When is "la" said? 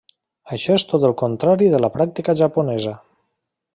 1.85-1.91